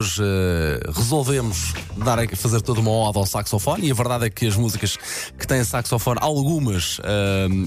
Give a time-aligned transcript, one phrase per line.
[0.00, 4.46] Hoje uh, resolvemos dar, fazer toda uma ode ao saxofone e a verdade é que
[4.46, 4.96] as músicas
[5.36, 7.02] que têm saxofone, algumas uh,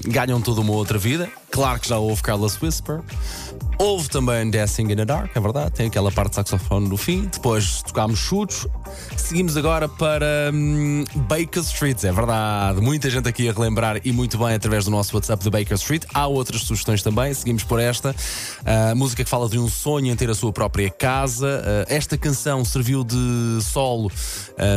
[0.06, 1.30] ganham toda uma outra vida.
[1.50, 3.02] Claro que já houve Carlos Whisper,
[3.82, 7.28] houve também Dancing in the Dark, é verdade, tem aquela parte de saxofone no fim.
[7.32, 8.68] Depois tocámos chutos.
[9.16, 12.80] Seguimos agora para um, Baker Street, é verdade.
[12.80, 16.04] Muita gente aqui a relembrar e muito bem através do nosso WhatsApp de Baker Street.
[16.14, 18.14] Há outras sugestões também, seguimos por esta.
[18.60, 21.86] Uh, música que fala de um sonho em ter a sua própria casa.
[21.88, 24.12] esta canção serviu de solo,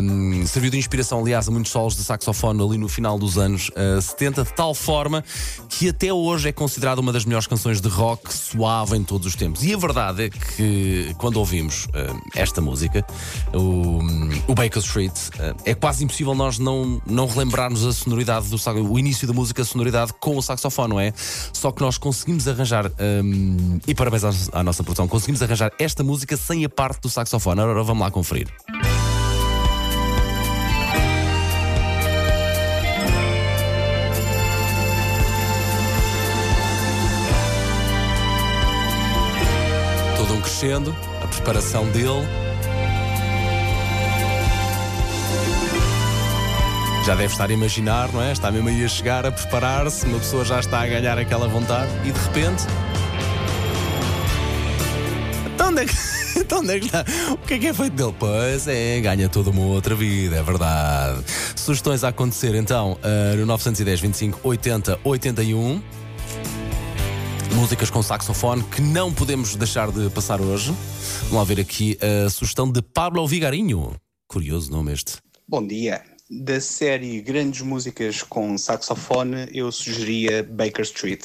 [0.02, 3.70] um, serviu de inspiração, aliás, a muitos solos de saxofone ali no final dos anos
[3.70, 5.24] uh, 70, de tal forma
[5.70, 9.36] que até hoje é considerada uma das melhores canções de rock suave em todos os
[9.36, 9.64] tempos.
[9.64, 13.06] E a verdade é que quando ouvimos uh, esta música,
[13.54, 14.00] o,
[14.48, 18.56] o Baker Street, uh, é quase impossível nós não, não relembrarmos a sonoridade do
[18.90, 21.14] o início da música, a sonoridade com o saxofone, não é?
[21.54, 26.04] Só que nós conseguimos arranjar, um, e parabéns à, à nossa produção, conseguimos arranjar esta
[26.04, 27.62] música sem a parte do saxofone.
[27.62, 28.48] Agora vamos lá conferir.
[40.46, 42.24] Crescendo, a preparação dele.
[47.04, 48.32] Já deve estar a imaginar, não é?
[48.32, 51.92] Está mesmo aí a chegar, a preparar-se, uma pessoa já está a ganhar aquela vontade
[52.04, 52.64] e de repente.
[55.54, 55.96] Então onde é que.
[56.40, 57.06] então onde é que está?
[57.32, 58.16] O que é que é feito dele?
[58.18, 61.24] Pois é, ganha toda uma outra vida, é verdade.
[61.56, 66.05] Sugestões a acontecer então uh, no 910 25 80 81.
[67.56, 70.74] Músicas com saxofone que não podemos deixar de passar hoje.
[71.24, 73.96] Vamos lá ver aqui a sugestão de Pablo Vigarinho.
[74.28, 75.14] Curioso nome este.
[75.48, 76.04] Bom dia.
[76.30, 81.24] Da série Grandes Músicas com Saxofone, eu sugeria Baker Street.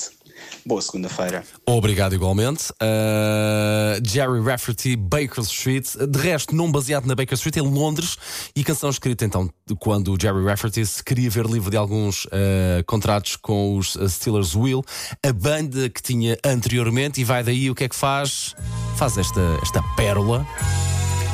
[0.64, 1.44] Boa segunda-feira.
[1.66, 2.70] Obrigado igualmente.
[2.72, 5.86] Uh, Jerry Rafferty, Baker Street.
[5.96, 8.16] De resto, não baseado na Baker Street, em Londres.
[8.55, 12.84] E canção escrita então quando o Jerry Rafferty se queria ver livre de alguns uh,
[12.86, 14.83] contratos com os Steelers Wheel,
[15.27, 17.20] a banda que tinha anteriormente.
[17.20, 18.55] E vai daí o que é que faz?
[18.96, 20.46] Faz esta, esta pérola.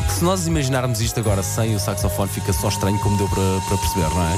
[0.09, 3.77] Se nós imaginarmos isto agora sem o saxofone, fica só estranho, como deu para, para
[3.77, 4.33] perceber, não é?